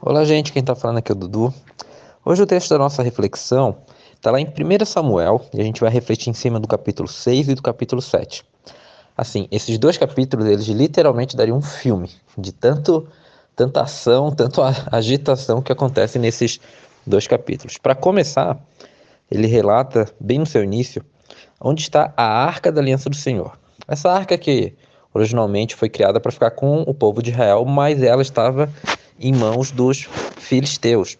Olá, 0.00 0.24
gente, 0.24 0.52
quem 0.52 0.60
está 0.60 0.76
falando 0.76 0.98
aqui 0.98 1.10
é 1.10 1.14
o 1.14 1.18
Dudu. 1.18 1.52
Hoje 2.24 2.40
o 2.40 2.46
texto 2.46 2.70
da 2.70 2.78
nossa 2.78 3.02
reflexão 3.02 3.78
está 4.14 4.30
lá 4.30 4.40
em 4.40 4.46
1 4.46 4.84
Samuel 4.86 5.44
e 5.52 5.60
a 5.60 5.64
gente 5.64 5.80
vai 5.80 5.90
refletir 5.90 6.30
em 6.30 6.34
cima 6.34 6.60
do 6.60 6.68
capítulo 6.68 7.08
6 7.08 7.48
e 7.48 7.54
do 7.56 7.60
capítulo 7.60 8.00
7. 8.00 8.44
Assim, 9.16 9.48
esses 9.50 9.76
dois 9.76 9.98
capítulos, 9.98 10.46
eles 10.46 10.66
literalmente 10.68 11.36
dariam 11.36 11.58
um 11.58 11.62
filme 11.62 12.10
de 12.38 12.52
tanto, 12.52 13.08
tanta 13.56 13.82
ação, 13.82 14.30
tanto 14.30 14.62
agitação 14.92 15.60
que 15.60 15.72
acontece 15.72 16.16
nesses 16.16 16.60
dois 17.04 17.26
capítulos. 17.26 17.76
Para 17.76 17.96
começar, 17.96 18.56
ele 19.28 19.48
relata, 19.48 20.08
bem 20.20 20.38
no 20.38 20.46
seu 20.46 20.62
início, 20.62 21.04
onde 21.60 21.82
está 21.82 22.14
a 22.16 22.22
Arca 22.22 22.70
da 22.70 22.80
Aliança 22.80 23.10
do 23.10 23.16
Senhor. 23.16 23.58
Essa 23.88 24.12
arca 24.12 24.38
que 24.38 24.74
originalmente 25.12 25.74
foi 25.74 25.88
criada 25.88 26.20
para 26.20 26.30
ficar 26.30 26.52
com 26.52 26.82
o 26.82 26.94
povo 26.94 27.20
de 27.20 27.30
Israel, 27.30 27.64
mas 27.64 28.00
ela 28.00 28.22
estava 28.22 28.72
em 29.18 29.32
mãos 29.32 29.70
dos 29.70 30.08
filisteus. 30.36 31.16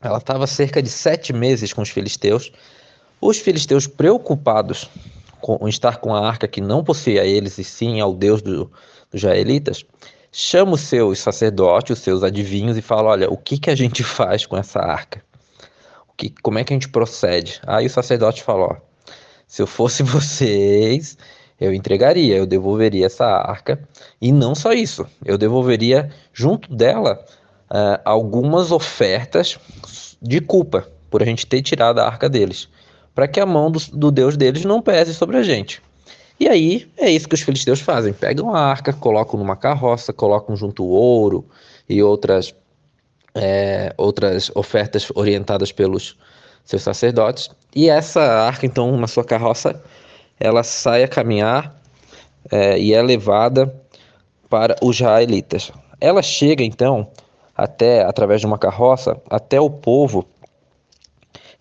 Ela 0.00 0.18
estava 0.18 0.46
cerca 0.46 0.82
de 0.82 0.88
sete 0.88 1.32
meses 1.32 1.72
com 1.72 1.82
os 1.82 1.90
filisteus. 1.90 2.50
Os 3.20 3.38
filisteus, 3.38 3.86
preocupados 3.86 4.88
com 5.40 5.68
estar 5.68 5.98
com 5.98 6.14
a 6.14 6.26
arca 6.26 6.48
que 6.48 6.60
não 6.60 6.84
possuía 6.84 7.24
eles 7.24 7.58
e 7.58 7.64
sim 7.64 8.00
ao 8.00 8.14
Deus 8.14 8.42
do, 8.42 8.70
dos 9.10 9.22
israelitas, 9.22 9.84
chamam 10.32 10.74
os 10.74 10.82
seus 10.82 11.18
sacerdotes, 11.18 11.98
os 11.98 12.02
seus 12.02 12.22
adivinhos 12.22 12.76
e 12.76 12.82
falam: 12.82 13.06
Olha, 13.06 13.30
o 13.30 13.36
que, 13.36 13.58
que 13.58 13.70
a 13.70 13.74
gente 13.74 14.02
faz 14.04 14.46
com 14.46 14.56
essa 14.56 14.80
arca? 14.80 15.22
O 16.08 16.14
que, 16.16 16.30
como 16.42 16.58
é 16.58 16.64
que 16.64 16.72
a 16.72 16.76
gente 16.76 16.88
procede? 16.88 17.60
Aí 17.66 17.86
o 17.86 17.90
sacerdote 17.90 18.42
falou: 18.42 18.70
ó, 18.70 19.12
Se 19.46 19.62
eu 19.62 19.66
fosse 19.66 20.02
vocês, 20.04 21.16
eu 21.60 21.74
entregaria, 21.74 22.36
eu 22.36 22.46
devolveria 22.46 23.06
essa 23.06 23.26
arca. 23.26 23.78
E 24.20 24.32
não 24.32 24.54
só 24.54 24.72
isso, 24.72 25.06
eu 25.24 25.36
devolveria 25.36 26.10
junto 26.32 26.74
dela 26.74 27.22
uh, 27.70 28.00
algumas 28.04 28.72
ofertas 28.72 29.58
de 30.22 30.40
culpa 30.40 30.88
por 31.10 31.22
a 31.22 31.26
gente 31.26 31.46
ter 31.46 31.60
tirado 31.60 31.98
a 31.98 32.06
arca 32.06 32.28
deles, 32.28 32.68
para 33.14 33.28
que 33.28 33.40
a 33.40 33.46
mão 33.46 33.70
do, 33.70 33.80
do 33.92 34.10
Deus 34.10 34.36
deles 34.36 34.64
não 34.64 34.80
pese 34.80 35.12
sobre 35.12 35.36
a 35.36 35.42
gente. 35.42 35.82
E 36.38 36.48
aí 36.48 36.90
é 36.96 37.10
isso 37.10 37.28
que 37.28 37.34
os 37.34 37.42
filisteus 37.42 37.80
fazem: 37.80 38.14
pegam 38.14 38.54
a 38.54 38.60
arca, 38.60 38.92
colocam 38.92 39.38
numa 39.38 39.56
carroça, 39.56 40.12
colocam 40.12 40.56
junto 40.56 40.84
ouro 40.84 41.44
e 41.86 42.02
outras, 42.02 42.54
é, 43.34 43.92
outras 43.98 44.50
ofertas 44.54 45.08
orientadas 45.14 45.70
pelos 45.70 46.16
seus 46.64 46.82
sacerdotes. 46.82 47.50
E 47.74 47.90
essa 47.90 48.22
arca, 48.22 48.64
então, 48.64 48.96
na 48.96 49.06
sua 49.06 49.24
carroça, 49.24 49.82
ela 50.40 50.62
sai 50.62 51.04
a 51.04 51.08
caminhar 51.08 51.78
é, 52.50 52.78
e 52.78 52.94
é 52.94 53.02
levada 53.02 53.72
para 54.48 54.74
os 54.82 54.96
israelitas. 54.96 55.70
Ela 56.00 56.22
chega 56.22 56.64
então 56.64 57.08
até 57.54 58.02
através 58.02 58.40
de 58.40 58.46
uma 58.46 58.58
carroça 58.58 59.20
até 59.28 59.60
o 59.60 59.68
povo 59.68 60.26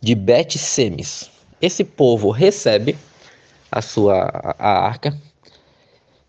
de 0.00 0.14
Bet-Semes. 0.14 1.28
Esse 1.60 1.82
povo 1.82 2.30
recebe 2.30 2.96
a 3.70 3.82
sua 3.82 4.30
a 4.58 4.86
arca 4.86 5.18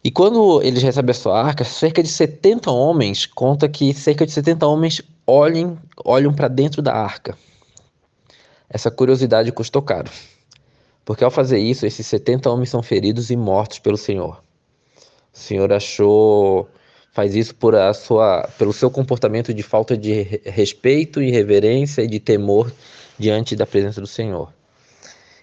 e 0.04 0.10
quando 0.10 0.62
eles 0.64 0.82
recebem 0.82 1.12
a 1.12 1.14
sua 1.14 1.40
arca, 1.42 1.64
cerca 1.64 2.02
de 2.02 2.08
70 2.10 2.72
homens, 2.72 3.26
conta 3.26 3.68
que 3.68 3.94
cerca 3.94 4.26
de 4.26 4.32
70 4.32 4.66
homens 4.66 5.02
olhem, 5.28 5.78
olham 6.04 6.34
para 6.34 6.48
dentro 6.48 6.82
da 6.82 6.94
arca. 6.94 7.38
Essa 8.70 8.90
curiosidade 8.90 9.52
custou 9.52 9.82
caro. 9.82 10.10
Porque 11.10 11.24
ao 11.24 11.32
fazer 11.32 11.58
isso, 11.58 11.88
esses 11.88 12.06
70 12.06 12.48
homens 12.52 12.70
são 12.70 12.84
feridos 12.84 13.32
e 13.32 13.36
mortos 13.36 13.80
pelo 13.80 13.98
Senhor. 13.98 14.44
O 15.34 15.38
Senhor 15.40 15.74
achou 15.74 16.70
faz 17.12 17.34
isso 17.34 17.56
por 17.56 17.76
a 17.76 17.92
sua, 17.96 18.48
pelo 18.60 18.72
seu 18.72 18.92
comportamento 18.92 19.52
de 19.52 19.64
falta 19.64 19.98
de 19.98 20.40
respeito 20.46 21.20
e 21.20 21.32
reverência 21.32 22.04
e 22.04 22.08
de 22.08 22.20
temor 22.20 22.72
diante 23.18 23.56
da 23.56 23.66
presença 23.66 24.00
do 24.00 24.06
Senhor. 24.06 24.54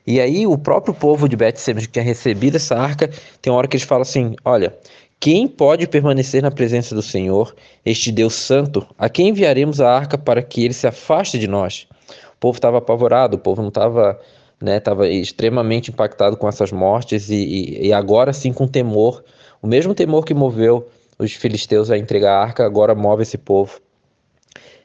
E 0.07 0.21
aí 0.21 0.47
o 0.47 0.57
próprio 0.57 0.95
povo 0.95 1.29
de 1.29 1.35
Bet-Semes 1.35 1.87
que 1.87 1.95
tinha 1.95 2.05
recebido 2.05 2.59
essa 2.59 2.77
arca, 2.77 3.11
tem 3.43 3.53
uma 3.53 3.59
hora 3.59 3.67
que 3.67 3.77
eles 3.77 3.89
falam 3.89 4.03
assim, 4.03 4.37
olha, 4.45 4.73
quem 5.19 5.49
pode 5.49 5.89
permanecer 5.89 6.45
na 6.45 6.53
presença 6.53 6.95
do 6.95 7.03
Senhor, 7.03 7.57
este 7.85 8.13
Deus 8.13 8.35
santo, 8.35 8.87
a 8.97 9.09
quem 9.09 9.31
enviaremos 9.31 9.81
a 9.81 9.91
arca 9.91 10.17
para 10.17 10.45
que 10.45 10.65
ele 10.65 10.75
se 10.75 10.87
afaste 10.87 11.41
de 11.41 11.49
nós? 11.49 11.89
O 12.35 12.39
povo 12.39 12.57
estava 12.57 12.79
apavorado, 12.79 13.35
o 13.35 13.41
povo 13.41 13.63
não 13.63 13.71
estava 13.71 14.17
né, 14.61 14.79
estava 14.79 15.09
extremamente 15.09 15.91
impactado 15.91 16.37
com 16.37 16.49
essas 16.49 16.73
mortes 16.73 17.29
e, 17.29 17.35
e, 17.35 17.87
e, 17.89 17.93
agora 17.93 18.33
sim 18.33 18.53
com 18.53 18.67
temor, 18.67 19.23
o 19.63 19.67
mesmo 19.67 19.95
temor 19.95 20.25
que 20.25 20.35
moveu 20.35 20.89
os 21.19 21.33
filisteus 21.33 21.91
a 21.91 21.99
entregar 21.99 22.33
a 22.33 22.43
arca, 22.43 22.65
agora 22.65 22.95
move 22.95 23.23
esse 23.23 23.39
povo. 23.39 23.81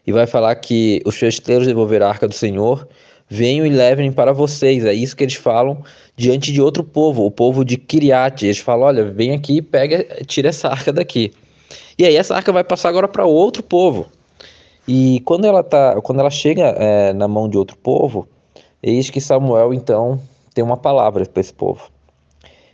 E 0.06 0.12
vai 0.12 0.26
falar 0.26 0.56
que 0.56 1.02
os 1.06 1.16
filisteus 1.16 1.68
devolveram 1.68 2.08
a 2.08 2.10
arca 2.10 2.28
do 2.28 2.34
Senhor, 2.34 2.88
venham 3.30 3.66
e 3.66 3.70
levem 3.70 4.12
para 4.12 4.34
vocês. 4.34 4.84
É 4.84 4.94
isso 4.94 5.16
que 5.16 5.24
eles 5.24 5.36
falam 5.36 5.84
diante 6.16 6.52
de 6.52 6.62
outro 6.62 6.84
povo, 6.84 7.26
o 7.26 7.32
povo 7.32 7.64
de 7.64 7.78
Kiriat. 7.78 8.44
Eles 8.44 8.58
falam: 8.58 8.88
olha, 8.88 9.06
vem 9.06 9.34
aqui, 9.34 9.62
pega, 9.62 10.04
tira 10.26 10.50
essa 10.50 10.70
arca 10.70 10.92
daqui. 10.92 11.32
E 11.98 12.06
aí 12.06 12.16
essa 12.16 12.36
arca 12.36 12.52
vai 12.52 12.64
passar 12.64 12.90
agora 12.90 13.08
para 13.08 13.26
outro 13.26 13.62
povo. 13.62 14.08
E 14.88 15.22
quando 15.26 15.46
ela 15.46 15.64
tá, 15.64 16.02
quando 16.02 16.20
ela 16.20 16.30
chega 16.30 16.76
é, 16.78 17.14
na 17.14 17.28
mão 17.28 17.48
de 17.48 17.58
outro 17.58 17.78
povo, 17.78 18.28
Eis 18.84 19.10
que 19.10 19.22
Samuel 19.22 19.74
então 19.74 20.22
tem 20.54 20.64
uma 20.64 20.78
palavra 20.78 21.26
para 21.26 21.42
esse 21.42 21.54
povo. 21.54 21.90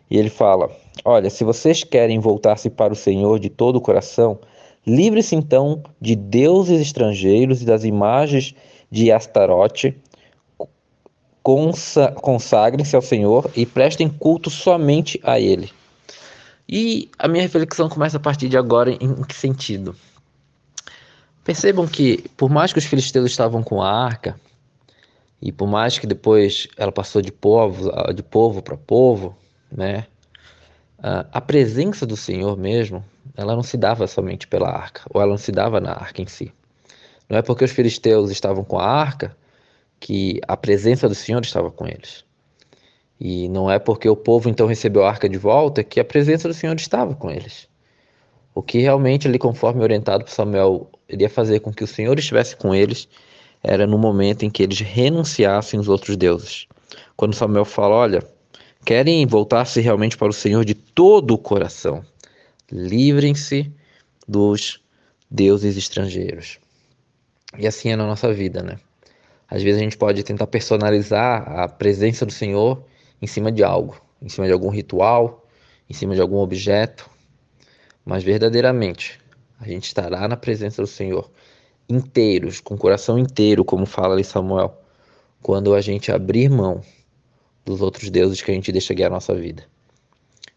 E 0.09 0.17
ele 0.17 0.29
fala: 0.29 0.69
Olha, 1.03 1.29
se 1.29 1.43
vocês 1.43 1.83
querem 1.83 2.19
voltar-se 2.19 2.69
para 2.69 2.93
o 2.93 2.95
Senhor 2.95 3.39
de 3.39 3.49
todo 3.49 3.75
o 3.75 3.81
coração, 3.81 4.39
livre-se 4.85 5.35
então 5.35 5.83
de 5.99 6.15
deuses 6.15 6.79
estrangeiros 6.79 7.61
e 7.61 7.65
das 7.65 7.83
imagens 7.83 8.55
de 8.89 9.11
Astarote. 9.11 9.95
Consagrem-se 12.21 12.93
ao 12.93 13.01
Senhor 13.01 13.49
e 13.55 13.65
prestem 13.65 14.09
culto 14.09 14.49
somente 14.49 15.17
a 15.23 15.39
Ele. 15.39 15.71
E 16.67 17.09
a 17.17 17.25
minha 17.27 17.41
reflexão 17.41 17.87
começa 17.87 18.17
a 18.17 18.19
partir 18.19 18.49
de 18.49 18.57
agora 18.57 18.91
em 18.91 19.23
que 19.23 19.33
sentido? 19.33 19.95
Percebam 21.45 21.87
que, 21.87 22.25
por 22.35 22.49
mais 22.49 22.73
que 22.73 22.79
os 22.79 22.85
filisteus 22.85 23.31
estavam 23.31 23.63
com 23.63 23.81
a 23.81 23.89
arca, 23.89 24.37
e 25.41 25.51
por 25.51 25.67
mais 25.67 25.99
que 25.99 26.07
depois 26.07 26.67
ela 26.77 26.91
passou 26.91 27.21
de 27.21 27.31
povo, 27.31 27.91
de 28.13 28.23
povo 28.23 28.61
para 28.61 28.75
povo, 28.75 29.35
né? 29.71 30.05
A 30.99 31.39
presença 31.39 32.05
do 32.05 32.17
Senhor 32.17 32.57
mesmo, 32.57 33.05
ela 33.35 33.55
não 33.55 33.61
se 33.61 33.77
dava 33.77 34.07
somente 34.07 34.47
pela 34.47 34.69
arca, 34.69 35.01
ou 35.13 35.21
ela 35.21 35.29
não 35.29 35.37
se 35.37 35.51
dava 35.51 35.79
na 35.79 35.91
arca 35.91 36.21
em 36.21 36.27
si. 36.27 36.51
Não 37.29 37.37
é 37.37 37.41
porque 37.41 37.63
os 37.63 37.71
filisteus 37.71 38.31
estavam 38.31 38.63
com 38.63 38.79
a 38.79 38.85
arca 38.85 39.35
que 39.99 40.39
a 40.47 40.57
presença 40.57 41.07
do 41.07 41.15
Senhor 41.15 41.41
estava 41.41 41.69
com 41.69 41.85
eles. 41.85 42.25
E 43.19 43.47
não 43.49 43.69
é 43.69 43.77
porque 43.77 44.07
o 44.09 44.15
povo 44.15 44.49
então 44.49 44.65
recebeu 44.65 45.03
a 45.03 45.09
arca 45.09 45.27
de 45.29 45.37
volta 45.37 45.83
que 45.83 45.99
a 45.99 46.05
presença 46.05 46.47
do 46.47 46.53
Senhor 46.53 46.75
estava 46.75 47.13
com 47.15 47.29
eles. 47.29 47.67
O 48.55 48.61
que 48.61 48.79
realmente 48.79 49.27
ali, 49.27 49.37
conforme 49.37 49.83
orientado 49.83 50.23
por 50.23 50.31
Samuel, 50.31 50.89
iria 51.07 51.29
fazer 51.29 51.59
com 51.59 51.71
que 51.71 51.83
o 51.83 51.87
Senhor 51.87 52.17
estivesse 52.17 52.55
com 52.55 52.73
eles 52.73 53.07
era 53.63 53.87
no 53.87 53.97
momento 53.97 54.43
em 54.43 54.49
que 54.49 54.63
eles 54.63 54.79
renunciassem 54.79 55.79
os 55.79 55.87
outros 55.87 56.15
deuses. 56.15 56.67
Quando 57.15 57.35
Samuel 57.35 57.65
fala: 57.65 57.95
Olha, 57.95 58.23
querem 58.85 59.25
voltar-se 59.25 59.81
realmente 59.81 60.17
para 60.17 60.29
o 60.29 60.33
Senhor 60.33 60.63
de 60.63 60.73
todo 60.73 61.33
o 61.33 61.37
coração, 61.37 62.03
livrem-se 62.71 63.71
dos 64.27 64.81
deuses 65.29 65.77
estrangeiros. 65.77 66.59
E 67.57 67.67
assim 67.67 67.89
é 67.89 67.95
na 67.95 68.05
nossa 68.05 68.31
vida, 68.33 68.61
né? 68.61 68.77
Às 69.49 69.63
vezes 69.63 69.79
a 69.79 69.83
gente 69.83 69.97
pode 69.97 70.23
tentar 70.23 70.47
personalizar 70.47 71.49
a 71.59 71.67
presença 71.67 72.25
do 72.25 72.31
Senhor 72.31 72.83
em 73.21 73.27
cima 73.27 73.51
de 73.51 73.63
algo, 73.63 73.99
em 74.21 74.27
cima 74.27 74.45
de 74.45 74.53
algum 74.53 74.69
ritual, 74.69 75.47
em 75.89 75.93
cima 75.93 76.13
de 76.13 76.21
algum 76.21 76.37
objeto, 76.37 77.09
mas 78.05 78.23
verdadeiramente 78.23 79.19
a 79.59 79.67
gente 79.67 79.85
estará 79.85 80.27
na 80.27 80.35
presença 80.35 80.81
do 80.81 80.87
Senhor 80.87 81.29
inteiros, 81.89 82.59
com 82.59 82.75
o 82.75 82.77
coração 82.77 83.17
inteiro, 83.17 83.63
como 83.63 83.85
fala 83.85 84.13
ali 84.13 84.23
Samuel, 84.23 84.77
quando 85.41 85.73
a 85.73 85.81
gente 85.81 86.11
abrir 86.11 86.49
mão 86.49 86.81
dos 87.65 87.81
outros 87.81 88.09
deuses 88.09 88.41
que 88.41 88.51
a 88.51 88.53
gente 88.53 88.71
deixa 88.71 88.93
guiar 88.93 89.11
a 89.11 89.15
nossa 89.15 89.33
vida. 89.33 89.63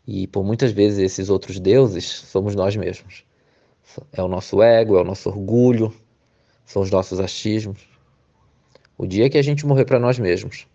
E 0.07 0.27
por 0.27 0.45
muitas 0.45 0.73
vezes 0.73 0.99
esses 0.99 1.29
outros 1.29 1.61
deuses 1.61 2.05
somos 2.05 2.55
nós 2.55 2.75
mesmos. 2.77 3.25
É 4.13 4.23
o 4.23 4.29
nosso 4.29 4.63
ego, 4.63 4.97
é 4.97 5.01
o 5.01 5.05
nosso 5.05 5.29
orgulho, 5.29 5.93
são 6.65 6.83
os 6.83 6.91
nossos 6.91 7.21
achismos. 7.21 7.89
O 8.97 9.07
dia 9.07 9.29
que 9.29 9.39
a 9.39 9.43
gente 9.43 9.67
morrer 9.67 9.85
para 9.85 9.99
nós 9.99 10.19
mesmos, 10.19 10.67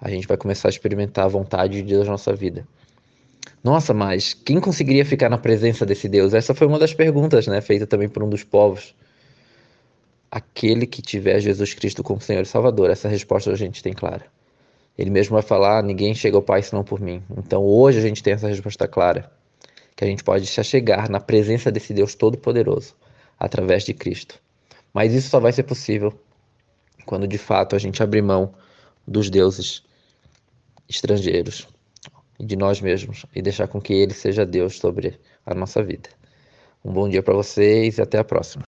a 0.00 0.10
gente 0.10 0.26
vai 0.26 0.36
começar 0.36 0.68
a 0.68 0.70
experimentar 0.70 1.24
a 1.24 1.28
vontade 1.28 1.74
de 1.74 1.82
Deus 1.82 2.06
na 2.06 2.12
nossa 2.12 2.34
vida. 2.34 2.66
Nossa, 3.62 3.92
mas 3.92 4.34
quem 4.34 4.60
conseguiria 4.60 5.04
ficar 5.04 5.28
na 5.28 5.38
presença 5.38 5.84
desse 5.84 6.08
Deus? 6.08 6.32
Essa 6.32 6.54
foi 6.54 6.66
uma 6.66 6.78
das 6.78 6.94
perguntas, 6.94 7.46
né, 7.46 7.60
feita 7.60 7.86
também 7.86 8.08
por 8.08 8.22
um 8.22 8.28
dos 8.28 8.44
povos 8.44 8.94
aquele 10.30 10.86
que 10.86 11.02
tiver 11.02 11.40
Jesus 11.40 11.74
Cristo 11.74 12.02
como 12.02 12.20
Senhor 12.20 12.42
e 12.42 12.46
Salvador. 12.46 12.90
Essa 12.90 13.08
resposta 13.08 13.50
a 13.50 13.56
gente 13.56 13.82
tem 13.82 13.92
clara. 13.92 14.26
Ele 14.96 15.10
mesmo 15.10 15.34
vai 15.34 15.42
falar: 15.42 15.82
ninguém 15.82 16.14
chega 16.14 16.36
ao 16.36 16.42
Pai 16.42 16.62
senão 16.62 16.84
por 16.84 17.00
mim. 17.00 17.22
Então 17.36 17.64
hoje 17.64 17.98
a 17.98 18.02
gente 18.02 18.22
tem 18.22 18.34
essa 18.34 18.48
resposta 18.48 18.86
clara, 18.88 19.30
que 19.96 20.04
a 20.04 20.06
gente 20.06 20.24
pode 20.24 20.46
se 20.46 20.62
chegar 20.64 21.08
na 21.08 21.20
presença 21.20 21.70
desse 21.70 21.92
Deus 21.92 22.14
Todo-Poderoso 22.14 22.94
através 23.38 23.84
de 23.84 23.94
Cristo. 23.94 24.40
Mas 24.92 25.12
isso 25.12 25.28
só 25.28 25.38
vai 25.38 25.52
ser 25.52 25.62
possível 25.62 26.12
quando 27.06 27.26
de 27.26 27.38
fato 27.38 27.76
a 27.76 27.78
gente 27.78 28.02
abrir 28.02 28.22
mão 28.22 28.52
dos 29.06 29.30
deuses 29.30 29.82
estrangeiros 30.88 31.68
e 32.38 32.44
de 32.44 32.56
nós 32.56 32.80
mesmos 32.80 33.24
e 33.34 33.40
deixar 33.40 33.68
com 33.68 33.80
que 33.80 33.92
ele 33.92 34.12
seja 34.12 34.44
Deus 34.44 34.78
sobre 34.78 35.18
a 35.44 35.54
nossa 35.54 35.82
vida. 35.82 36.08
Um 36.84 36.92
bom 36.92 37.08
dia 37.08 37.22
para 37.22 37.34
vocês 37.34 37.98
e 37.98 38.02
até 38.02 38.18
a 38.18 38.24
próxima. 38.24 38.62